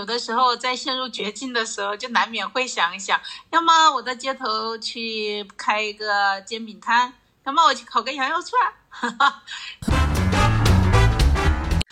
[0.00, 7.12] 有的时候在陷入绝境的时候，就难免会想一想，要么我在街头去开一个煎饼摊，
[7.44, 8.72] 要么我去烤个羊肉串。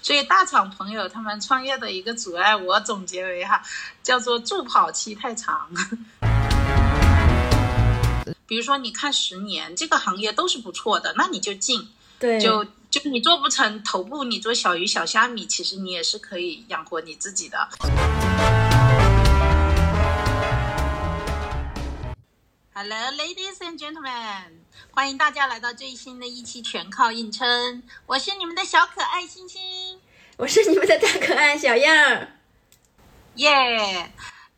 [0.01, 3.63] 所以大厂朋友他们创业的一个阻碍，我总结为哈，
[4.03, 5.69] 叫做助跑期太长。
[8.47, 11.91] 比如说，你看十年这个行业都是不错的，那你就进。
[12.19, 17.69] 对，就就你做不成头部，你做小鱼小虾米，其实你也是可以养活你自己的。
[22.73, 30.01] Hello, ladies and gentlemen，欢迎大家来到最新的一期全靠硬撑，我是你们的小可爱星星，
[30.39, 32.39] 我是你们的大可爱小样儿，
[33.35, 34.11] 耶。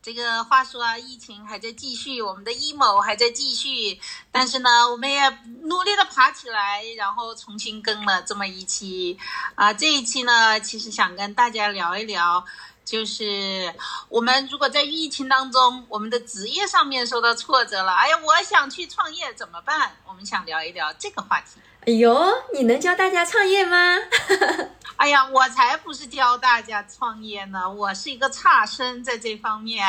[0.02, 4.00] 这个话说啊，疫情还在继续，我们的阴谋还在继续，
[4.32, 5.20] 但是呢，我们也
[5.64, 9.18] 努力的爬起来，然后重新更了这么一期
[9.54, 9.74] 啊。
[9.74, 12.42] 这一期呢，其实想跟大家聊一聊，
[12.82, 13.74] 就是
[14.08, 19.96] 我们如果在疫情当中，我们的职业上面受到挫折了，哎呀，我想去创业怎么办？
[20.06, 21.60] 我们想聊一聊这个话题。
[21.86, 23.98] 哎呦，你能教大家创业吗？
[25.00, 29.82] 哎呀，我才不是教大家创业呢，我是一个差生在这方面。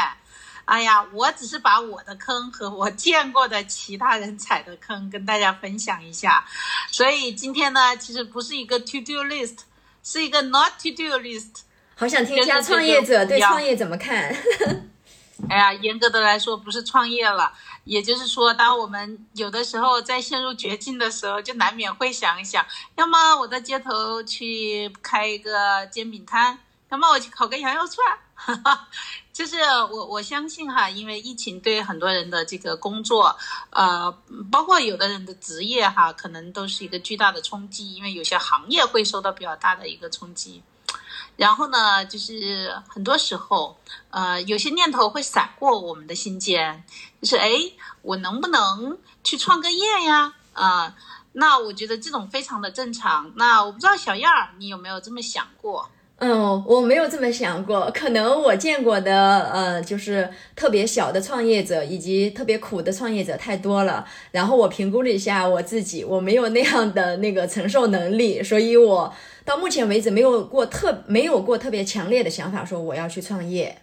[0.64, 6.46] 哎呀，我只是把我的坑和我见过的其他人踩的坑跟大家分享一下。
[6.90, 9.58] 所以今天呢，其实不是一个 to do list，
[10.02, 11.64] 是一个 not to do list。
[11.98, 14.34] 好想听一下创业者对创业怎么看。
[15.50, 17.52] 哎呀，严格的来说不是创业了，
[17.84, 26.58] 也就是说，当我们有的时候在陷入绝境的时候，就难免会想一想，要么我在街头去开一个煎饼摊，
[26.90, 28.18] 要么我去烤个羊肉串，
[29.34, 29.58] 就是
[29.92, 33.36] 我我相信哈，因为疫情对很多人的这个工作，
[33.72, 34.10] 呃，
[34.50, 40.64] 包括有的人的职业哈，可能都是一个巨大的冲击，因为有些行业会受到比较大的一个冲击。
[41.42, 43.76] 然后呢，就是很多时候，
[44.12, 46.84] 呃，有些念头会闪过我们的心间，
[47.20, 47.50] 就是哎，
[48.04, 50.36] 我能不能去创个业呀？
[50.54, 50.96] 啊，
[51.32, 53.32] 那我觉得这种非常的正常。
[53.38, 55.90] 那我不知道小燕儿，你有没有这么想过？
[56.24, 57.90] 嗯，我没有这么想过。
[57.92, 64.06] 可能我见过的，呃，就是特别小的创业者以及特别苦的创业者太多了。
[64.30, 69.12] 然后我评估了一下我自己，我没有那样的那个承受能力，所以我。
[69.44, 73.76] 到目前为止，没有过特没有过特别强烈的想法，说我要去创业。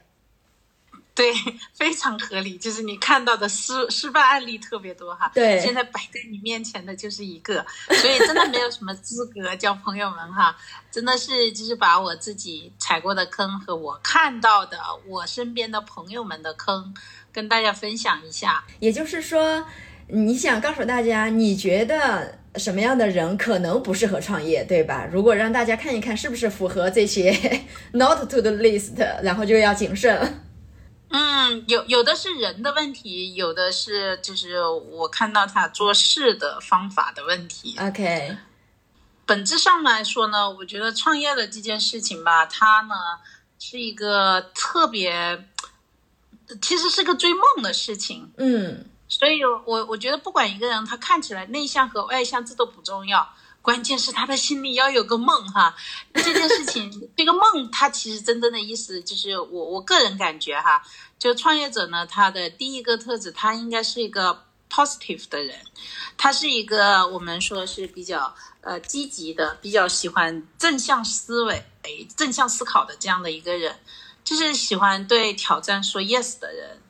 [1.19, 1.35] 对，
[1.75, 2.57] 非常合理。
[2.57, 5.31] 就是你看到的失失败案例特别多哈。
[5.35, 5.61] 对。
[5.61, 7.65] 现在摆在你面前的就是一个，
[8.01, 10.57] 所以真的没有什么资格叫朋友们哈。
[10.91, 16.95] 真的是就是把我自己踩过的坑和我看到的我身边的朋友们的坑
[17.33, 18.65] 跟大家分享一下。
[18.79, 19.67] 也就是说，
[20.07, 22.39] 你想告诉大家，你觉得？
[22.57, 25.07] 什么样的人可能不适合创业，对吧？
[25.13, 27.31] 如果让大家看一看是不是符合这些
[27.93, 30.41] not to the list，然后就要谨慎。
[31.11, 37.77] 嗯，有有的是人的问题，有的是就是我看到他做事的方法的问题。
[37.81, 38.37] OK，
[39.25, 42.95] 本质上来说呢，我觉得创业的这件事情吧，它呢
[43.59, 45.49] 是一个特别，
[46.61, 48.33] 其实是个追梦的事情。
[48.37, 48.85] 嗯。
[49.11, 53.27] 所以，我我觉得不管一个人他看起来内向和外向，这都不重要，
[53.69, 55.77] 关键是他的心里要有个梦哈。
[56.15, 60.83] 这件事情，这个梦，它其实真正的意思就是我我个人感觉哈，
[61.19, 65.55] 就创业者呢，他的第一个特质，他应该是一个 positive 的人，
[66.17, 71.63] 他是一个我们说是比较呃积极的，比较喜欢正向思维、
[72.17, 73.79] 正向思考的这样的一个人，
[74.25, 76.81] 就是喜欢对挑战说 yes 的人。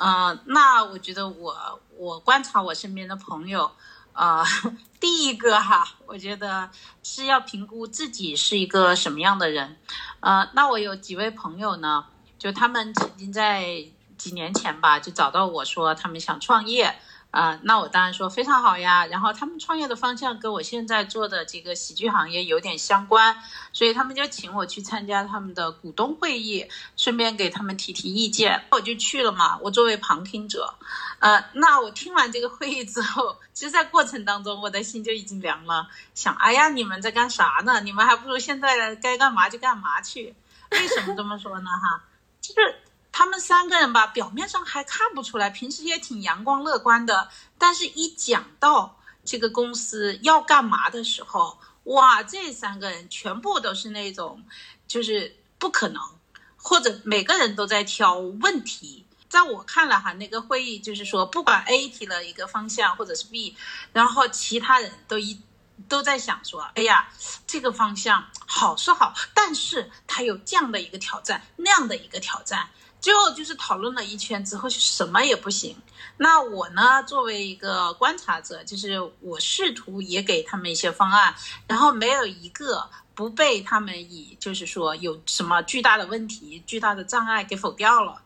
[0.00, 3.70] 嗯，那我觉得我我观察我身边的朋友，
[4.12, 4.44] 啊，
[5.00, 6.70] 第一个哈，我觉得
[7.02, 9.76] 是要评估自己是一个什么样的人。
[10.20, 12.06] 呃，那我有几位朋友呢，
[12.38, 13.84] 就他们曾经在
[14.16, 16.98] 几年前吧，就找到我说他们想创业。
[17.38, 19.06] 啊，那我当然说非常好呀。
[19.06, 23.40] 然后他们创业的方向跟我现在做的这个喜剧行业有点相关，
[23.72, 26.66] 所以他们就请我去参加他们的股东会议，
[26.96, 28.64] 顺便给他们提提意见。
[28.72, 30.74] 我就去了嘛，我作为旁听者。
[31.20, 35.86] 呃，那我听完这个会议之后，其实，在过程当中，我的心就已经凉了，
[36.16, 37.80] 想，哎呀，你们在干啥呢？
[37.82, 40.34] 你们还不如现在该干嘛就干嘛去。
[40.72, 41.70] 为什么这么说呢？
[41.70, 42.02] 哈，
[42.40, 42.87] 就是。
[43.10, 47.28] 他们三个人吧，表面上还看不出来，平时也挺阳光乐观的，
[47.58, 54.44] 但是一讲到这个公司要干嘛的时候，哇，这三个人全部都是那种，
[54.86, 56.02] 就是不可能，
[56.56, 59.04] 或者每个人都在挑问题。
[59.28, 63.54] 在我看来哈，那个会议就是说，不管 A 提了一个方向或者是 B，
[63.92, 65.38] 然后其他人都一
[65.86, 67.08] 都在想说，哎呀，
[67.46, 75.76] 这个方向好是好，但是它有这样的一个挑战，那样的一个挑战，最后就是讨论了一圈之后，就什么也不行。
[76.16, 81.34] 那我呢，作为一个观察者，就是我试图也给他们一些方案，
[81.66, 88.20] 然后没有一个不被他们以就是说有什么巨大的问题、巨大的障碍给否掉了。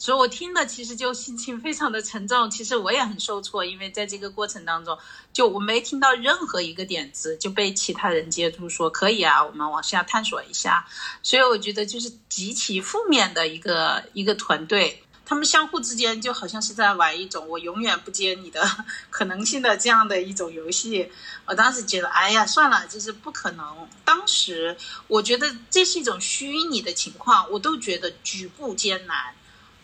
[0.00, 4.98] 所以我听的其实就心情非常的沉重，其实我也很受挫，因为在这个过程当中，
[5.30, 10.86] 就我没听到任何一个点子就被其他人接住说可以啊，我们往下探索一下。
[11.22, 18.66] 所以我觉得就是极其负面的一个一个团队，他们相互之间就好像是在玩一种我永远不接你的
[19.10, 21.12] 可能性的这样的一种游戏。
[21.44, 23.86] 我当时觉得，哎呀，算了，就是不可能。
[24.02, 24.74] 当时
[25.08, 29.34] 我觉得这是一种虚拟的情况，我都觉得举步艰难。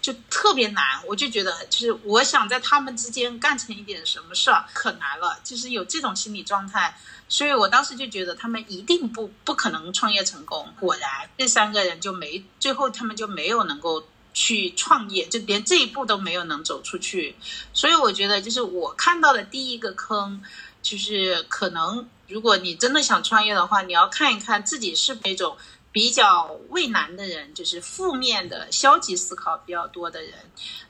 [0.07, 6.97] 就特别难，我就觉得，就是我想在他们之间干成一点什么事儿，可难了，就是有这种心理状态，
[7.29, 10.73] 所以我当时就觉得他们一定不不可能创业成功。
[10.79, 17.35] 果然，这三个人就没最后，他们就没有能够去创业，就连这一步都没有能走出去。
[17.73, 20.41] 所以我觉得，就是我看到的第一个坑，
[20.83, 25.57] 就是可能如果你真的想创业的话，你要看一看自己是那种。
[25.97, 30.35] 比较畏难的人，就是负面的、消极思考比较多的人。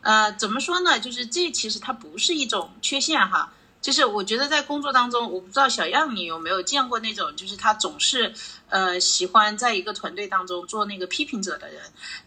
[0.01, 0.99] 呃，怎么说呢？
[0.99, 3.53] 就是这其实它不是一种缺陷哈。
[3.81, 8.35] 就是我觉得在工作当中，我不知道小样你有没有见过那种，就是他总是
[8.69, 11.81] 呃喜欢在一个团队当中做那个批评者的人，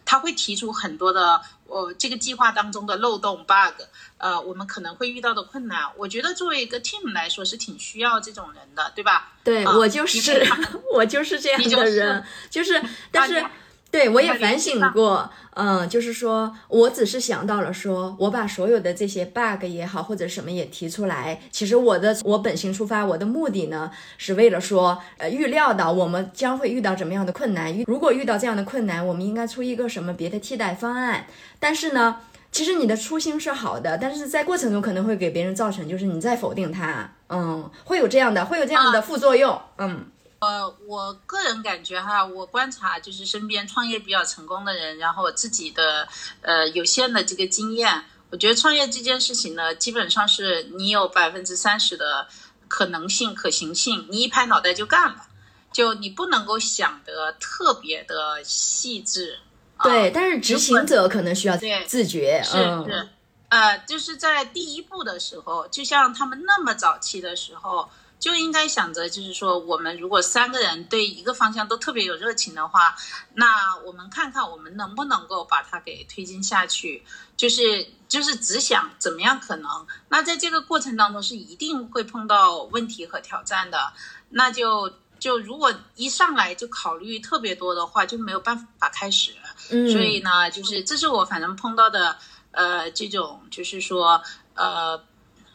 [0.06, 3.82] 他会提出很多的呃这个计划当中的漏洞 bug，
[4.18, 5.84] 呃我们可能会遇到的困难。
[5.96, 9.32] 我觉得作为一个 team 来说是挺需要这种人的，对吧？
[9.42, 10.46] 对我就是
[10.92, 13.44] 我就是这样的人，就是但是。
[13.90, 21.40] 对，我也反省过，嗯，就是说我只是想到了，说我把所有的这些 bug 也好，或者什么也提出来。
[21.50, 27.76] 其实我的我本性出发，我的目的呢，是为了说，呃，预料到我们将会遇到怎么样的困难。
[27.76, 31.26] 遇如果遇到这样的困难，我们应该出一个什么别的替代方案。
[31.58, 32.18] 但是呢，
[32.52, 40.06] 其实你的初心是好的，但是在过程中可能会给别人造成，就是你在否定他，嗯，会有这样的，会有这样的副作用，嗯。
[40.40, 46.08] 呃，我个人感觉哈，我观察就是身边创业比较成功的人，然后我自己的
[46.40, 52.26] 呃有限的这个经验，我觉得创业这件事情呢，基本上是你有百分之三十的
[52.68, 55.26] 可能性、可行性，你一拍脑袋就干了，
[55.72, 59.40] 就你不能够想得特别的细致。
[59.82, 61.56] 对，但是执行者可能需要
[61.86, 62.42] 自觉。
[62.42, 63.08] 是是，
[63.50, 67.90] 呃，就是在第一步的时候，就像他们那么早期的时候。
[68.20, 72.94] 就应该想着，就是说，我们如果三个人对一个方向都特别有热情的话，
[73.34, 77.02] 那我们看看我们能不能够把它给推进下去。
[77.36, 83.94] 就是就是只想怎么样可能，那在这个过程当中是一定会碰到问题和挑战的。
[84.28, 89.32] 那就就如果一上来就考虑特别多的话，就没有办法开始。
[89.70, 92.18] 嗯，所以呢，就是这是我反正碰到的，
[92.50, 94.22] 呃，这种就是说，
[94.54, 95.02] 呃。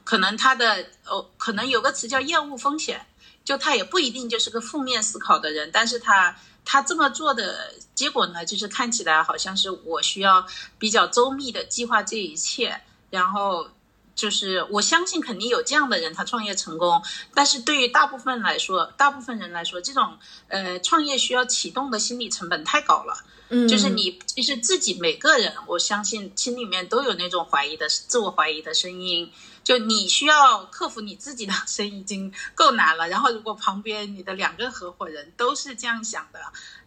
[0.06, 3.06] 可能他的哦，可能有个词叫厌恶风险，
[3.44, 10.48] 就他也不一定就是个负面思考的人，但是他他这么做的结果呢，就是看起来好像是我需要
[10.80, 12.80] 比较周密的计划这一切，
[13.10, 13.68] 然后
[14.16, 17.04] 就是我相信肯定有这样的人他创业成功，
[17.34, 20.18] 但是对于大部分来说，大部分人来说，这种
[20.48, 23.14] 呃创业需要启动的心理成本太高了，
[23.50, 29.32] 嗯，就是你其实自己每个人，我相信心里面都有那种怀疑的自我怀疑的声音。
[29.66, 36.40] 就你需要克服你自己的 声音已经够难了，然后如果旁边你的两个合伙人都是这样想的，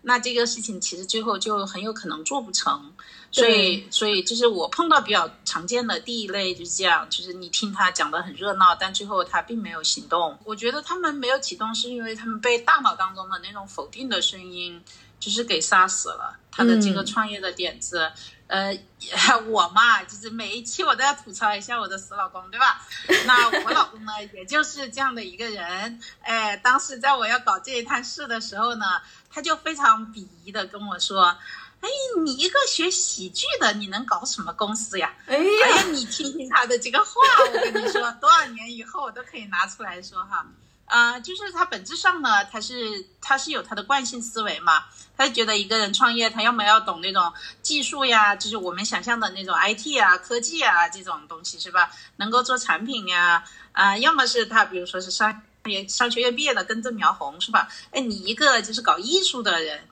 [0.03, 2.95] 那这个事情其实最后就很有可能做不成。
[3.31, 10.39] 所以，所以就是我碰到比较常见的第一类就是这样，就是你听他讲的很热闹，但最后他并没有行动。
[10.45, 14.83] 我觉得他们没有启动，是因为他们被大脑当中的那种否定的声音
[15.21, 18.11] 就是给杀死了他的这个创业的点子。
[18.47, 18.75] 呃，
[19.49, 22.81] 我嘛，就是每一期我都要吐槽一下我的死老公，对吧？
[23.27, 26.01] 那我老公呢，也就是这样的一个人。
[26.23, 28.87] 哎，当时在我要搞这一摊事的时候呢，
[29.31, 31.37] 他就非常鄙夷的跟我说
[31.81, 31.89] ：“哎，
[32.25, 37.13] 你一个学喜剧的，你能搞什么公司呀？”哎呀，你听听他的这个话，
[37.53, 40.47] 我跟你说，多少年以后我都可以拿出来说哈。
[40.87, 44.87] 啊，就是他本质上呢，他是他是有他的惯性思维嘛，
[45.19, 47.31] 他就觉得一个人创业，他要么要懂那种
[47.61, 51.91] 技术呀，就是我们想象的那种 IT 啊、科技啊这种东西是吧？
[52.17, 57.69] 能够做产品呀，啊，要么是他比如说是商业商学院毕业的，根正苗红是吧？
[57.91, 59.87] 哎，你一个就是搞艺术的人，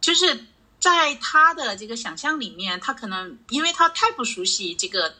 [0.00, 0.46] 就是
[0.80, 5.14] 在他的这个想象里面，他可能因为他太不熟悉这个。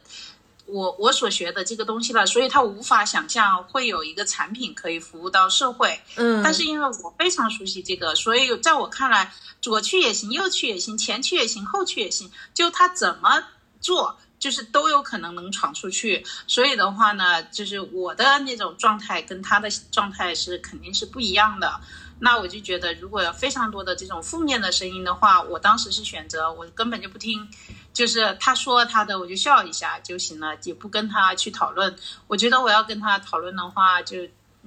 [0.67, 6.01] 我我所学的这个东西了，所以他无法想象会有一个产品可以服务到社会。
[6.15, 13.43] 嗯，但是因为我非常熟悉这个，所以在我看来，左去也行，右去也行，前去也行，后去也行，就他怎么
[13.81, 16.25] 做，就是都有可能能闯出去。
[16.47, 21.81] 所以的话呢，就是我的那种状态跟他的状态是肯定是不一样的。
[22.21, 27.49] 那我就觉得，如果有非常多的这种负面的声音的话，我当时是选择我根本就不听，
[27.93, 31.97] 就是他说他的，我就笑一下就行了，也不跟他去讨论。
[32.27, 34.19] 我觉得我要跟他讨论的话，就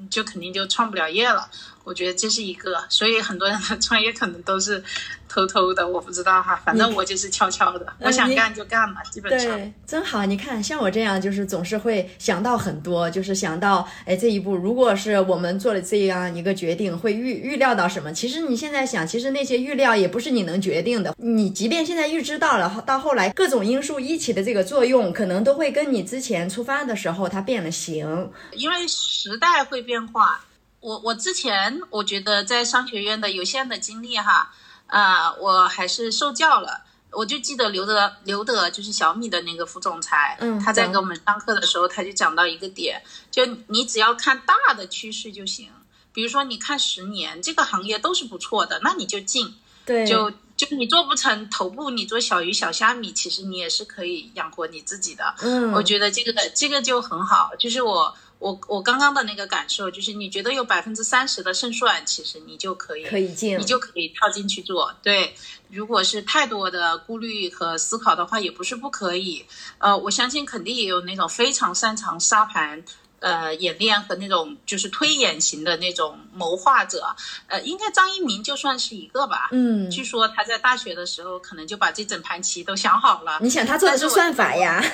[0.10, 1.50] 就肯定就创不了业了。
[1.84, 4.82] 我觉得这是一个，所以很多人的 创业可能都是
[5.28, 9.58] 偷偷的，我不知道哈，反正我就是悄悄的，我想干就干嘛，基本上。
[9.58, 10.26] 对，真好。
[10.26, 18.14] 你看，像我这样，就是总是会想到很多，就是想到，哎，这一步如果是我们做了这样一个决定，会预预料到什么？
[18.14, 21.14] 其实你现在想，其实那些预料也不是你能决定的。
[21.18, 30.40] 你即便现在预知到了，到后来各种因素一起的这个作用，可能都会跟你之前出发的时候它变了形，因为时代会变化。
[30.84, 34.52] 我我之前我觉得在商学院的有限的经历哈，
[34.88, 36.82] 啊，我还是受教了。
[37.10, 45.70] 我就记得刘德刘德就是小米的那个副总裁，嗯，他在给我们上课的时候，他就讲到一个点，就你只要看大的趋势就行。
[46.12, 49.56] 比如说你看十年这个行业都是不错的，那你就进。
[49.86, 55.34] 对，就就你做不成头部，你做小鱼小虾米，其实你也是可以养活你自己的。
[55.40, 58.14] 嗯，我觉得这个这个就很好，就是我。
[58.44, 64.94] 我我刚刚的那个感受就是，你觉得有百分之三十的胜算，其实你就可以可以进，你就可以跳进去做。
[65.02, 65.34] 对，
[65.70, 69.46] 如果是太多的顾虑和思考的话，也不是不可以。
[69.78, 72.84] 呃，我相信肯定也有那种非常擅长沙盘、
[73.20, 77.16] 呃演练和那种就是推演型的那种谋划者。
[77.48, 79.48] 呃，应该张一鸣就算是一个吧。
[79.54, 83.40] 嗯，据说他在大学的时候可能就把这整盘棋都想好了。
[83.42, 84.84] 你想他做的是算法呀？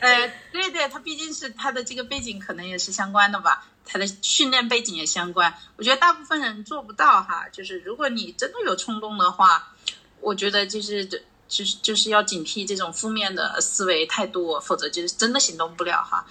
[0.00, 5.54] 呃，对对，他毕竟是他的这个背景可能也是相关的吧，他的训练背景也相关。
[5.76, 9.74] 我觉得大部分人做不到哈，就是如果你真的有冲动的话，
[10.20, 16.26] 我觉得就是就是就是要警惕这种负面的思维太多，否则就是真的行动不了哈。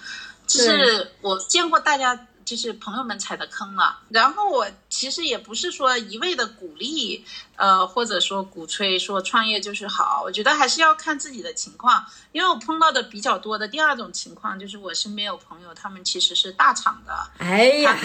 [0.48, 2.28] 就是我见过大家。
[2.50, 7.24] 就是朋友们踩的坑了，然后我其实也不是说一味的鼓励，
[7.56, 12.04] 呃，或者说鼓吹说创业就是好，我觉得还是要看自己的情况。
[12.32, 17.96] 因为我碰到的比较多的第二种情况，就是我身边有朋友，他们其实是大厂的，哎呀，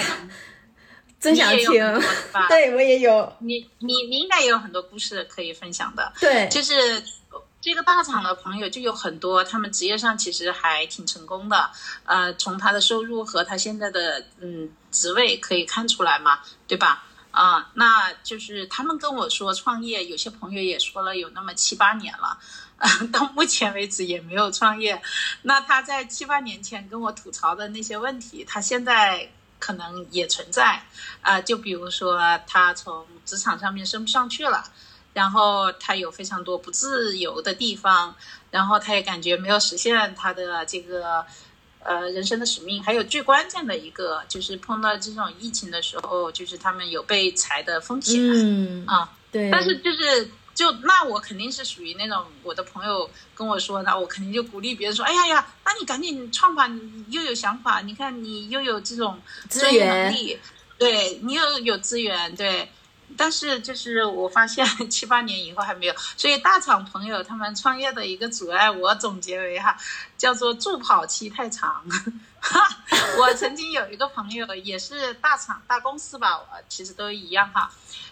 [1.18, 1.70] 真想听，
[2.50, 7.02] 对我也有，你你你应该也有很多故事可以分享的，对，就是。
[7.64, 11.70] 这个大厂的朋友就有很多，他们职业上其实还挺成功的，
[12.04, 17.06] 呃，从他的收入和他现在的嗯职位可以看出来嘛，对吧？
[17.30, 22.38] 啊，那就是他们跟我说创业，有些朋友也说了有那么七八年了，
[23.10, 25.00] 到目前为止也没有创业。
[25.40, 29.26] 那他在七八年前跟我吐槽的那些问题，他现在
[29.58, 30.84] 可能也存在
[31.22, 34.62] 啊，就比如说他从职场上面升不上去了。
[35.14, 38.14] 然后他有非常多不自由的地方，
[38.50, 41.24] 然后他也感觉没有实现他的这个
[41.82, 42.82] 呃人生的使命。
[42.82, 48.20] 还有最关键的一个，就是碰到这种疫情的时候，就是他们有被裁的风险。
[48.20, 49.50] 嗯啊，对。
[49.50, 60.38] 但是就是就那我肯定是属于那种我的朋友跟我说，那我肯定就鼓励别人说，哎呀呀，那你赶紧创吧，你又有想法，你看你又有这种资源能力，
[60.76, 62.68] 对你又有资源，对。
[63.16, 69.76] 但是就是我发现 七八年以后还没有，所以大厂朋友他们创业的一个阻碍，我总结为哈，
[70.18, 71.84] 叫做助跑期太长。
[73.18, 77.70] 我曾经有一个朋友也是大厂大公司吧，我其实都一样哈，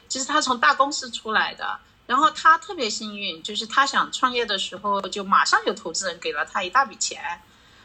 [0.09, 7.43] 就是他从大公司出来的，然后他特别幸运，就是他想创业的时候就马上有投资人给了他一大笔钱，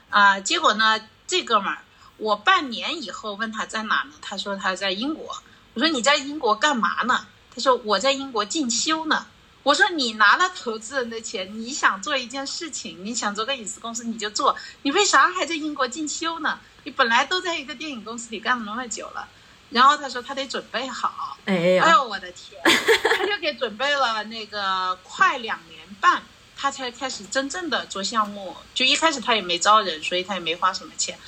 [0.09, 1.79] 啊，结果呢这哥们儿，
[2.17, 5.41] 我半年以后问他在哪呢，他说他在英国。
[5.77, 7.27] 我说你在英国干嘛呢？
[7.53, 9.27] 他说我在英国进修呢。
[9.61, 16.57] 我说你拿了投资人的钱，你想做一件事情，你想做个影视公司你就做，你为啥还在英国进修呢？
[16.83, 19.27] 你本来都在一个电影公司里干了那么久了。
[19.69, 21.37] 然后他说他得准备好。
[21.45, 22.59] 哎呦我的天，
[23.15, 26.23] 他就给准备了那个快两年半，
[26.55, 28.55] 他才开始真正的做项目。
[28.73, 31.19] 就一开始他也没招人，所以他也没花什么钱，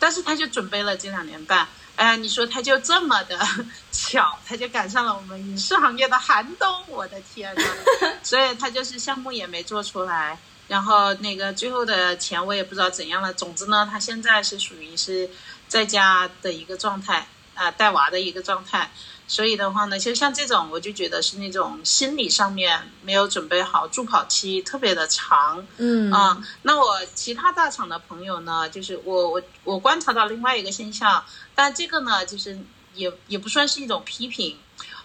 [0.00, 1.68] 但是他就准备了这两年半。
[1.96, 3.38] 哎，你说他就这么的
[3.92, 7.62] 巧，他就赶上了我们影视行业的寒冬，我的天呐！
[8.24, 13.32] 所以他就是项目也没做出来，然后那个最后的钱我也不知道怎样了。
[13.32, 15.30] 总之呢，他现在是属于是
[15.68, 18.90] 在家的一个状态啊，带娃的一个状态。
[19.28, 25.66] 所以的话呢，就像这种，我就觉得是那种心理上面没有准备好，助跑期特别的长。
[25.78, 31.24] 嗯啊，那我其他大厂的朋友呢，就是我我我观察到另外一个现象，
[31.54, 32.58] 但这个呢，就是
[32.94, 34.58] 也也不算是一种批评，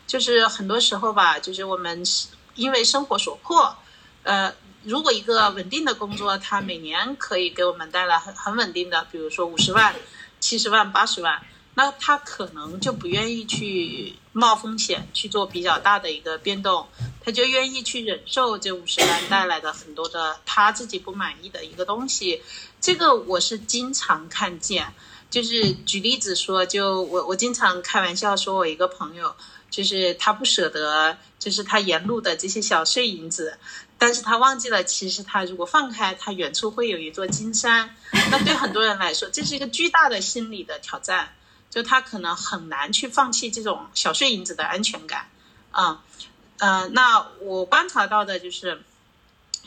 [0.05, 2.03] 就是很多时候吧，就是我们
[2.55, 3.77] 因为生活所迫，
[4.23, 9.95] 呃，如果一个稳定的工作，它每年可以给我们带来很很稳定的，比如说五十万、
[10.41, 11.41] 七十万、八十万。
[11.77, 16.87] 那他可能就不愿意去冒风险去做比较大的一个变动，
[17.23, 22.41] 他就愿意去忍受这五十万带来的很多的他自己不满意的一个东西。
[22.81, 24.91] 这个我是经常看见，
[25.29, 29.35] 就是举例子说，就我我经常开玩笑说，我一个朋友
[29.69, 33.59] 就是他不舍得，就是他沿路的这些小碎银子，
[33.99, 37.95] 但是他忘记了，其实他如果放开，他远处会有一座金山。
[38.31, 41.35] 那对很多人来说，这是一个巨大的心理的挑战。
[41.69, 45.29] 就他可能很难去放弃这种小碎银子的安全感，
[45.71, 46.01] 啊，
[46.59, 48.81] 呃，那我观察到的就是，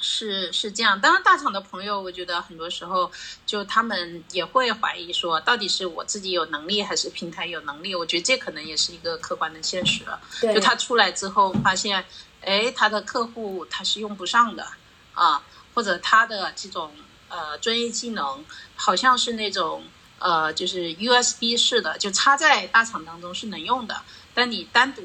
[0.00, 1.00] 是是这样。
[1.00, 3.12] 当然，大厂的朋友，我觉得很多时候
[3.45, 7.95] 就他们也会怀疑说，到底是我自己有能力还是平台有能力？
[7.95, 10.02] 我觉得这可能也是一个客观的现实。
[10.40, 12.04] 就他出来之后发现，
[12.40, 14.66] 哎，他的客户他是用不上的
[15.12, 15.42] 啊，
[15.75, 16.92] 或者他的这种
[17.28, 19.85] 呃专业技能好像是那种。
[20.21, 25.03] 呃，就是 USB 式的，就插在大厂当中是能用的，但你单独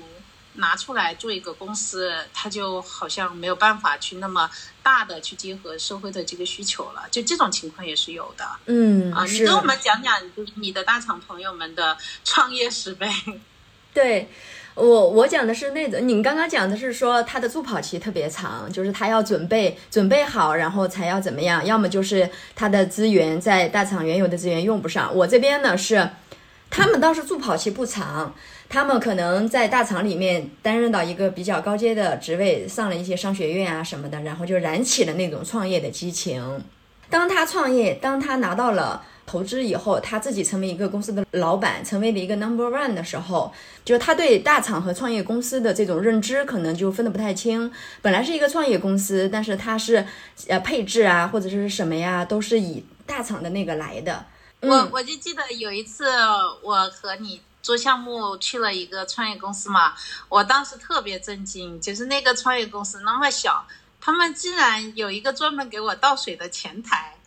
[0.53, 4.49] 拿出来做一个公司，它就好像没有办法去那么
[4.83, 8.45] 大的去结合社会的这个需求了，就这种情况也是有的。
[8.65, 13.11] 嗯，啊，你跟我们讲讲，就是你的大厂朋友们的创业史呗。
[13.93, 14.29] 对。
[14.75, 25.15] 我我讲的是那种，你刚刚讲的是说他的助跑期特别长，就是他要准备准备好，然后才要怎么样，要么就是他的资源在大厂原有的资源用不上。
[25.15, 26.09] 我这边呢是，
[26.69, 28.35] 他们倒是助跑期不长，
[28.67, 36.61] 他们可能在大厂里面担任到一个比较高阶的职位，上了一些商学院啊什么的，然后就燃起了那种创业的激情。
[37.09, 39.05] 当他创业，当他拿到了。
[39.27, 43.51] 投资以后，他自己成为一个公司的老板，成为了一个 number one 的时候，
[43.83, 47.73] 就他对大厂和创业公司的这种认知可能就分得不太清。
[48.03, 50.05] 本来是一个创业公司，但是它是
[50.47, 54.23] 呃配置啊或者是什么呀，都是以大厂的那个来的。
[54.61, 56.05] 我我就记得有一次
[56.61, 59.95] 我和你做项目去了一个创业公司嘛，
[60.29, 63.65] 我当时特别震惊，就是那个创业公司那么小，
[64.05, 67.17] 他们竟然有一个专门给我倒水的前台。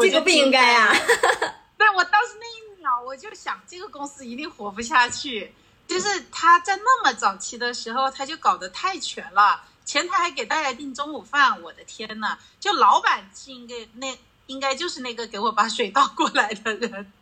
[0.00, 0.90] 这个不应该啊！
[1.76, 5.54] 对我当时那一秒，我就想这个公司一定活不下去。
[5.86, 11.60] 就是他在那么早期的时候，他就搞得太全了，前台还给大家订中午饭。
[11.60, 17.12] 我的天呐，就老板是应该那应该就是那个给我把水倒过来的人。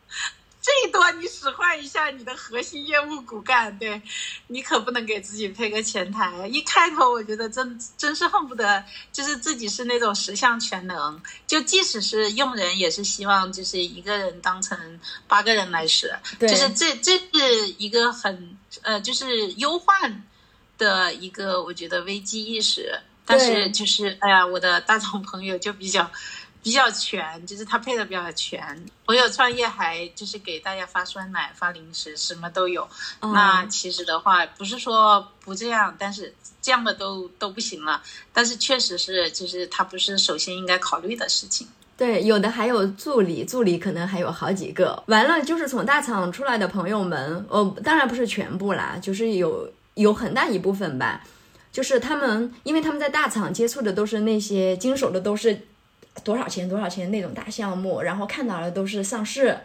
[0.62, 4.02] 这一段你使唤一下你的核心业务骨干，对
[4.48, 6.46] 你可不能给自己配个前台。
[6.48, 20.22] 一开头我觉得真真是恨不得就是自己是那种十项全能，就即使是用人也是希望就是一个人当成八个人来使，就是这这是一个很呃就是忧患
[20.76, 23.00] 的一个我觉得危机意识。
[23.24, 26.10] 但是就是哎呀，我的大众朋友就比较。
[26.62, 28.84] 比较全，就是他配的比较全。
[29.06, 32.86] 朋友创业还就是给大家发酸奶、发零食，什么都有。
[33.20, 38.02] 那其实的话，不是说不这样，但是这样的都都不行了。
[38.32, 41.66] 但是确实是，就是他不是首先应该考虑的事情。
[41.96, 45.02] 对，有的还有助理，助理可能还有好几个。
[45.06, 51.24] 完了，就是从大厂出来的朋友们，呃，当然不是全部啦，就是有有很大一部分吧，
[51.72, 55.66] 就是他们，因为他们在大厂接触的都是那些经手的都是。
[56.24, 56.68] 多少钱？
[56.68, 59.58] 多少钱那种大项目，然后看到的都是上市，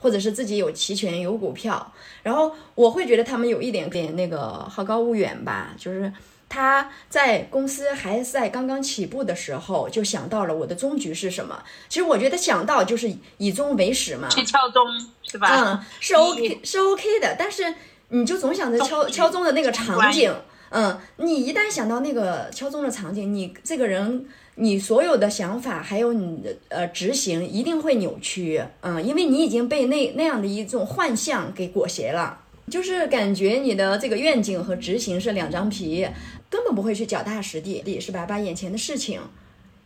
[0.00, 6.12] 或者是自己有期权、有股票，然后我会觉得他们有一点点那个好高骛远吧，就是
[6.48, 11.62] 他在公司还在刚刚起步的时候就想到了我的终局是什么。
[11.88, 14.84] 其实我觉得想到就是以终为始嘛，去敲钟
[15.22, 15.48] 是吧？
[15.50, 17.74] 嗯，是 OK 是 OK 的，但是
[18.08, 20.34] 你就总想着敲敲钟的那个场景，
[20.70, 24.26] 嗯，你一旦想到那个敲钟的场景，你这个人。
[24.56, 32.38] 你所有的想法还有你的呃执行一定会扭曲，嗯，因为你已经被那那样的一种幻象给裹挟了，
[32.70, 36.06] 就是感觉你的这个愿景和执行是两张皮，
[36.50, 38.26] 根本不会去脚踏实地，是吧？
[38.26, 39.22] 把眼前的事情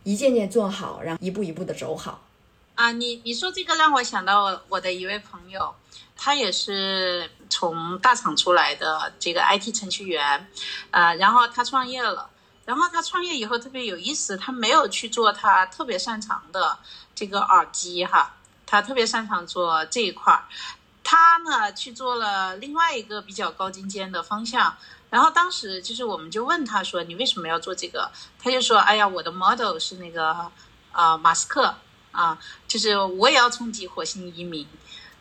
[0.03, 2.25] 一件件做好，然后一步一步的走好。
[2.75, 5.73] 啊，你你说这个让我想到我的一位朋友，
[6.17, 10.45] 他也是从大厂出来的这个 IT 程序员，
[10.91, 12.29] 啊，然后他创业了。
[12.67, 16.77] 然后他创业以后特别有意思，他没有去做他特别擅长的
[17.15, 20.43] 这个耳机哈，他特别擅长做这一块儿。
[21.01, 24.75] 他呢去做了另外一个比较高精尖的方向。
[25.09, 30.51] 然后当时就是我们就问他说：“你为什么要做这个？”他就说：“哎呀，我的 model 是那个
[30.91, 31.73] 啊马斯克
[32.11, 34.67] 啊，就是我也要冲击火星移民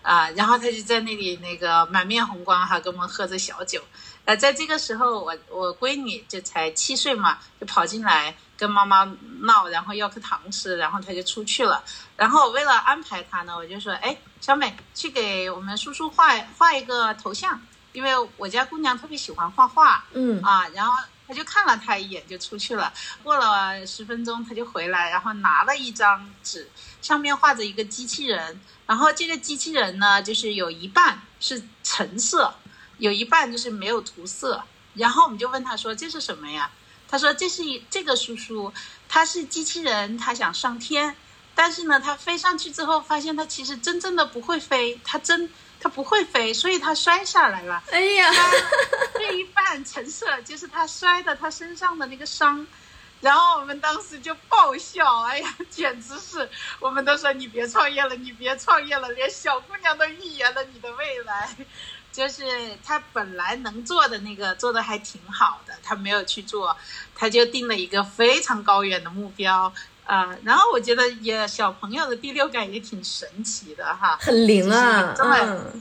[0.02, 3.80] 啊。”然后他就在那里那个满面红光哈，跟我们喝着小酒。
[4.26, 9.04] 呃，在这个时候，我我闺女就才七岁嘛，就跑进来跟妈妈
[9.40, 11.82] 闹，然后要颗糖吃，然后她就出去了。
[12.16, 17.58] 然后为了安排她呢，我就说：“哎，小美，去给我们叔叔画画一个头像。”
[17.92, 20.92] 因为我家姑娘特别喜欢画画，嗯啊，然后
[21.26, 22.92] 她就看了他一眼就出去了。
[23.22, 26.68] 过了十分钟她就回来，然后拿了一张纸，
[27.00, 32.52] 上面画着一个机器人，然后这个机器人呢，就是有一半是橙色，
[32.98, 34.64] 有一半就是没有涂色。
[34.94, 36.70] 然后我们就问他说这是什么呀？
[37.08, 38.72] 他说这是一这个叔叔，
[39.08, 41.16] 他是机器人，他想上天，
[41.54, 45.50] 但是呢，他飞上去之后发现他其实真正的不会飞，他真。
[45.78, 47.82] 他不会飞，所以他摔下来了。
[47.92, 48.32] 哎呀，
[49.12, 52.66] 这一半橙色就是他摔的他身上的那个伤，
[53.20, 56.48] 然后我们当时就爆笑，哎呀，简直是，
[56.80, 61.54] 我们都说你别创业了，你别创业了，连小姑娘都预言了你的未来。
[62.16, 62.42] 就是
[62.82, 66.74] 他本来能做的那个做的还挺好的，他没有去做，
[67.14, 69.70] 他就定了一个非常高远的目标。
[70.06, 75.36] 啊，然后我觉得也小朋友的第六感也挺神奇的哈，很灵啊，这么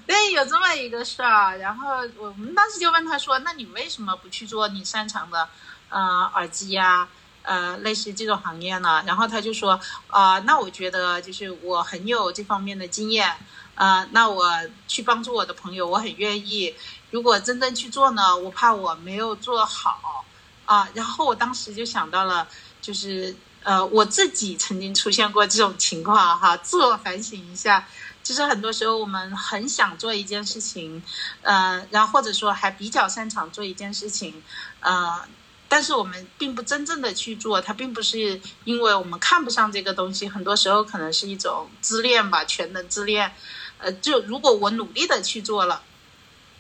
[0.05, 1.57] 对有这么一个事儿。
[1.59, 5.47] 然后我们当时就问他说：“那你为什么不去做你擅长的，
[5.89, 7.07] 呃，耳机呀，
[7.43, 13.31] 呃，类似这种行业呢？”然后他就说：“啊，那我觉得就是我很有这方面的经验，
[13.75, 14.49] 呃，那我
[14.87, 16.73] 去帮助我的朋友，我很愿意。
[17.11, 20.25] 如果真正去做呢，我怕我没有做好
[20.65, 22.47] 啊。”然后我当时就想到了，
[22.81, 23.35] 就是。
[23.65, 27.87] 呃，我自己曾经出现过这种情况哈，自我反省一下，
[28.21, 31.01] 就是很多时候我们很想做一件事情，
[31.41, 34.43] 呃，然后或者说还比较擅长做一件事情，
[34.81, 35.19] 呃，
[35.67, 43.33] 但是我们并不真正的去做，它并不是因为我们看不上这个东西，很多时候可能是一种自恋吧，全能自恋。
[43.85, 45.83] 呃，就如果我努力的去做了，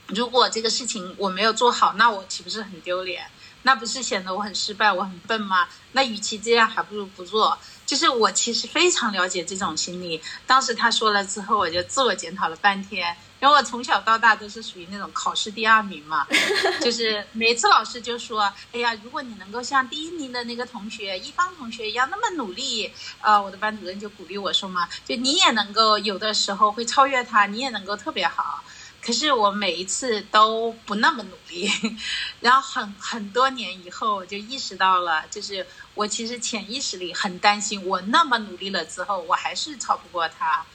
[0.09, 3.25] 如果这个事情我没有做好，那我岂不是很丢脸？
[3.63, 5.67] 那不是显得我很失败，我很笨吗？
[5.93, 7.57] 那与其这样，还不如不做。
[7.83, 10.21] 就是我其实非常了解这种心理。
[10.45, 13.17] 当时他说了之后，我就自我检讨了半天。
[13.41, 16.25] 因为我从小到大都是属于那种考试第二名嘛，
[16.81, 28.63] 就是每次老师就说：“哎呀，如果你能够像第一名的那个同学一方同学一样那么努力，呃，我的班主任就鼓励我说嘛，就你也能够有的时候会超越他，你也能够特别好。”
[29.05, 31.69] 可是我每一次都不那么努力，
[32.41, 40.65] 然后很很多年以后我就意识到了，就是我其实潜意识里很担心，我那么努力了之后，我还是超不过他，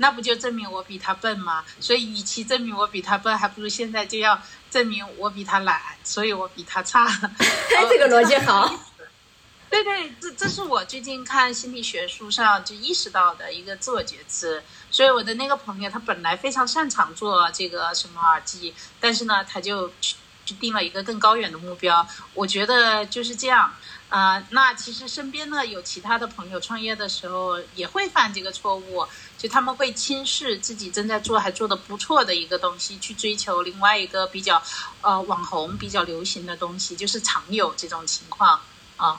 [0.00, 1.62] 那不就证明我比他笨吗？
[1.78, 7.06] 所以与其证明我比他笨，还不如现在就要证明我比他懒，所以我比他差。
[7.90, 8.74] 这个逻辑好。
[9.68, 14.62] 对对，这这是我最近看心理学书上就意识到的一个自我觉知。
[14.90, 22.04] 所以我的那个朋友，他本来非常擅长做这个什么耳机，但是呢，他就去去定了一个更高远的目标。
[22.34, 23.72] 我觉得就是这样。
[24.08, 29.06] 啊，那其实身边呢有其他的朋友创业的时候也会犯这个错误，
[29.40, 34.62] 就他们会轻视自己正在做还做的不错的一个东西，去追求另外一个比较
[35.00, 38.60] 呃网红、比较流行的东西，就是常有这种情况
[38.98, 39.18] 啊。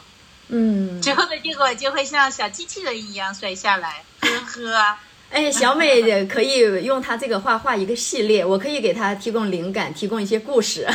[0.50, 4.98] 嗯，最后的结果就会像小机器人一样摔下来，呵呵。
[5.32, 10.86] 哎，小美可以用她这个画画一个系列，我可以给她提供灵感，提供一些故事。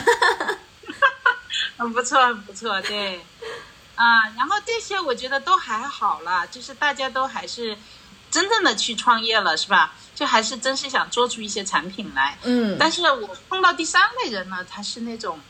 [1.78, 3.18] 很不错，很不错，对。
[3.94, 7.74] 啊，然后这些我觉得都还好了，就是大家都还是
[8.36, 9.94] 真正的去创业了，是吧？
[10.14, 12.36] 就还是真是想做出一些产品来。
[12.42, 12.76] 嗯。
[12.78, 15.40] 但是我碰到第三类人呢，他是那种。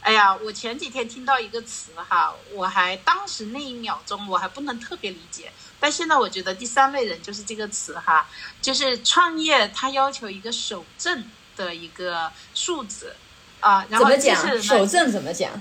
[0.00, 8.26] 哎呀，我前几天听到一个词哈，我还当时那一秒钟我还不能特别理解，但现在我觉得第三类人就是这个词哈，
[8.62, 13.16] 就是创业他要求一个守正的一个数字
[13.58, 15.60] 啊，然后就是守正怎么讲？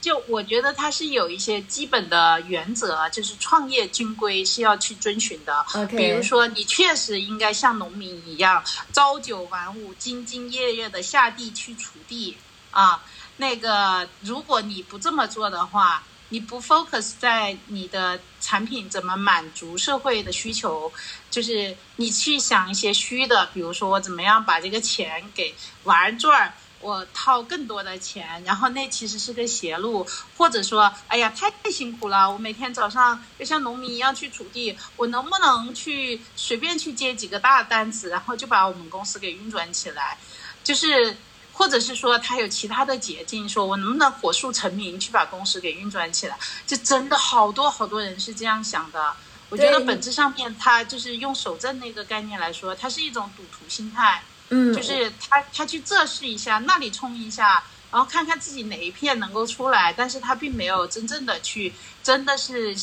[0.00, 5.64] 就我觉得他是有一些基本的原则，就是创业军规是要去遵循的。
[5.88, 12.36] 比如说你确实应该像农民一样朝九晚五、兢兢业业的下地去锄地
[12.70, 13.02] 啊。
[13.38, 20.90] 那个，如果你不这么做的话，你不 focus 在你的产品怎么满足社会的需求，
[21.30, 25.54] 就是你去想一些虚的，比如说我怎么样把这个钱给
[25.84, 26.54] 玩转儿，
[26.86, 40.16] 我掏更多的钱，然后那其实是个邪路，或者说，哎呀，太辛苦了，我每天早上要像农民一样去锄地，我能不能去随便去接几个大单子，然后就把我们公司给运转起来？
[40.62, 41.16] 就是，
[41.52, 46.38] 或者是说他有其他的捷径，说我能不能火速成名去把公司给运转起来？
[46.68, 49.12] 就真的好多好多人是这样想的。
[49.48, 54.22] 我觉得本质上面，他就是用守正那个概念来说，它是一种赌徒心态。
[54.50, 62.76] 嗯，就是他他去测试一下，那里冲一下，然后看看自己哪一片能够出来，但是他并没有真正的去，真的是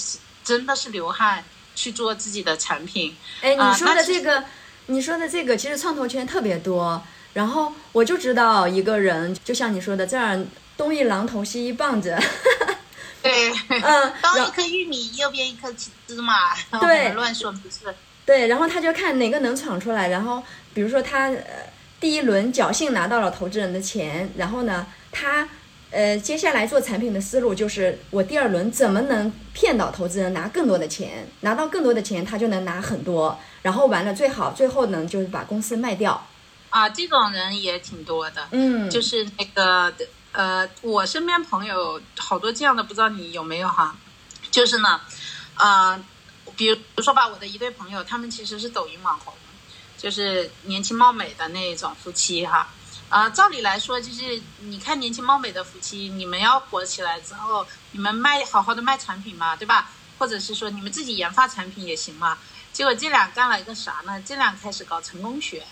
[0.43, 1.43] 真的是流汗
[1.75, 3.15] 去做自己的产品。
[3.41, 4.43] 哎，你说的这个，
[4.87, 7.01] 你说的这个，其实创投圈特别多。
[7.33, 10.45] 然后我就知道一个人，就像你说的这样，
[10.77, 12.15] 东一榔头西一棒子。
[13.23, 17.95] 对， 嗯，东一颗玉米，右边一颗芝麻，对，乱说不是。
[18.25, 20.41] 对，然后他就看哪个能闯出来，然后
[20.73, 21.43] 比如说他呃
[21.99, 25.47] 第一轮侥幸拿到了投资人的钱，然后呢他
[25.91, 36.25] 呃接下来做产品的思路就是我第二轮怎么能骗到投资人拿更多的钱，拿到更多的钱他就能拿很多，然后完了最好最后呢就是把公司卖掉。
[36.69, 39.93] 啊，这种人也挺多的，嗯，就是那个
[40.31, 43.95] 呃我身边朋友好多这样的，不知道你有没有哈？
[44.49, 45.01] 就是呢，
[45.55, 45.99] 啊。
[46.55, 49.33] 比如说吧，我的一对朋友，他们其实是抖音网红，
[49.97, 52.69] 就是年轻貌美的那种夫妻哈。
[53.09, 59.91] 啊，照理来说，就是你看年轻貌美的夫妻，你们要火起来之后，你们卖好好的卖产品嘛，对吧？
[60.17, 62.37] 或者是说你们自己研发产品也行嘛。
[62.71, 64.21] 结果这俩干了一个啥呢？
[64.25, 65.63] 这俩开始搞成功学，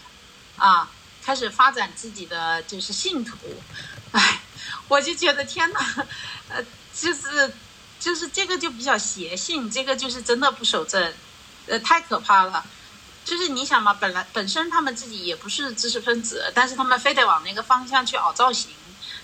[0.57, 0.89] 啊，
[1.23, 3.37] 开始发展自己的就是信徒。
[4.11, 4.41] 哎，
[4.87, 6.05] 我就觉得天哪，
[6.49, 6.63] 呃，
[6.93, 7.51] 就是。
[8.01, 11.13] 就是这个就比较邪性，这个就是真的不守正，
[11.67, 12.65] 呃，太可怕了。
[13.23, 18.71] 就是你想嘛，本来本身他们自己也不是知识分子，但是他们非得往那个方向去凹造型，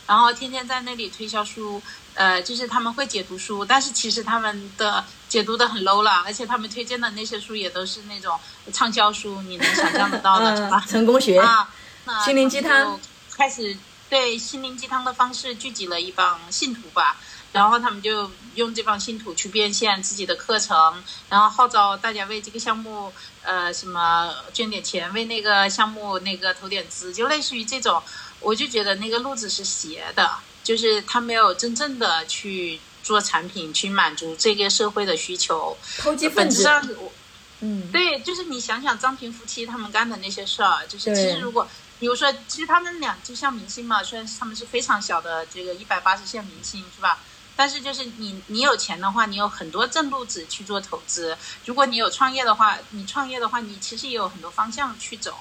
[0.06, 1.82] 然后天天在那里推销书，
[2.14, 8.40] 呃，就是他们会解读书，但是其实他们的解读的很 low 了，而且他们推荐的那些书也都是那种
[8.72, 10.86] 畅销书，你能想象得到的 是吧？
[10.88, 11.68] 成功学啊，
[12.24, 13.00] 心灵鸡汤，
[13.36, 13.76] 开始
[14.12, 17.18] 对心灵鸡汤的方式聚集了一帮信徒吧。
[17.58, 28.02] 然后他们就用这帮信徒去变现自己的课程，然后号召大家为这个项目，呃，什么捐点钱，为那个项目那个投点资，就类似于这种。
[28.40, 30.30] 我就觉得那个路子是邪的，
[30.64, 35.76] 就是他没有真正的去做产品，去满足这个社会的需求。
[35.98, 36.64] 投机分子。
[36.64, 37.12] 本质上，
[37.62, 41.68] 嗯，对，就是你想想张平夫妻他们干的那些事儿，就是其实如果，
[42.00, 47.18] 比如说，其实他们俩就像明星嘛，虽然他们是非常小的这个一百八十线明星，是吧？
[47.58, 51.36] 但是就是你，你有钱的话，你有很多正路子去做投资。
[51.66, 55.36] 如果你有创业的话，你创业的话，你其实也有很多方向去走。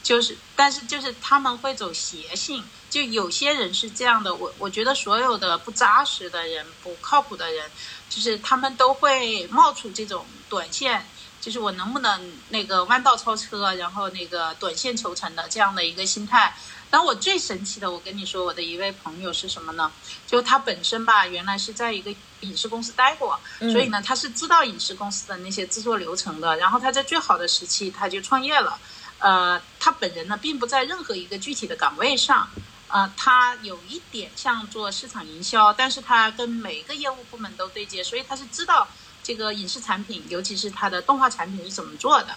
[0.00, 4.32] 就是，但是就是他们会走邪性，就有些人是这样的。
[4.32, 7.68] 我我觉得所有的不扎实的人、不靠谱的人，
[8.08, 11.04] 就是他们都会冒出这种短线，
[11.40, 16.56] 就是我能不能那个弯道超车，然后那个短线求成的这样的一个心态。
[16.90, 19.92] 但我最神奇的，我跟你说，我的一位朋友是什么呢？
[20.26, 26.56] 就他本身吧，原来是在一个影视公司待过，所以呢，他是知道影视公司的那些制作流程的。
[26.56, 28.78] 然后他在最好的时期，他就创业了。
[29.18, 32.48] 呃，他本人呢，并不在任何一个具体的岗位上，
[32.88, 38.88] 呃，他有一点像做市场营销，但是他跟每个业务部门都对接，所以他是知道
[39.22, 42.28] 这个影视产品，尤其是他的动画产品是怎么做的。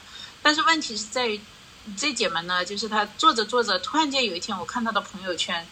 [0.42, 1.40] 但是问题是在于。
[1.98, 5.66] 这姐们呢，就是她做着做着，突然间有一天，我看她的朋友圈，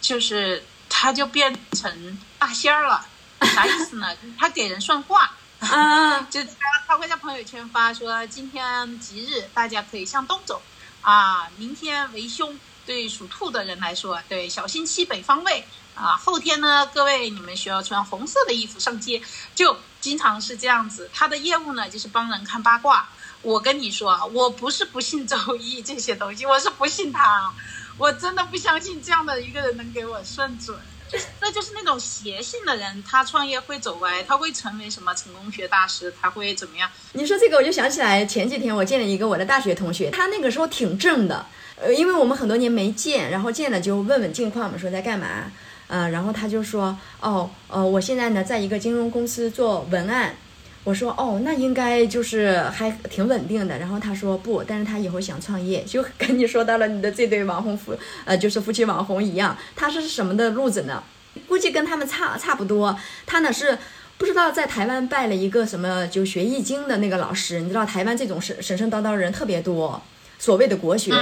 [0.00, 3.06] 就是她就变成大仙儿了，
[3.54, 4.16] 啥意思呢？
[4.38, 5.32] 她给人算卦。
[5.60, 6.50] 啊， 就她
[6.86, 10.62] 她会在朋友圈发说，今天吉日，大家可以向东走。
[11.02, 15.66] 啊，明天为凶，对属兔的人来说，对，小心西北方位。
[15.94, 19.20] 啊，后天呢，各位你们需要穿红色的衣服上街，
[19.54, 21.10] 就经常是这样子。
[21.12, 23.08] 她的业务呢，就是帮人看八卦。
[23.42, 27.52] 我跟你说啊，我不是不信周易这些东西，我是不信他，
[27.96, 30.76] 我真的不相信这样的一个人能给我算准。
[31.10, 36.88] 就是那就是那种邪性的人，他创业会走歪，他会成为什么成功学大师，他会怎么样？
[37.14, 45.50] 你说这个，我就想起来前几天我见了一个我的大学同学，他那个时候挺正的，呃，因为我们很多年没见，然后见了就问问近况嘛，说在干嘛，
[45.88, 50.36] 嗯，然后他就说，哦，呃，我现在呢在一个金融公司做文案。
[50.82, 53.78] 我说哦，那应该就是还挺稳定的。
[53.78, 59.56] 然后他说不，但是他以后想创业，就跟你说到了你的这对网红夫，呃，就是夫妻网红一样。
[59.76, 61.02] 他是什么的路子呢？
[61.46, 62.98] 估计跟他们差差不多。
[63.26, 63.78] 他呢是
[64.18, 67.60] 不知道在台湾拜了一个什么就学易经的那个老师。
[67.60, 70.02] 你知道台湾这种神神神叨叨的人特别多，
[70.38, 71.12] 所谓的国学。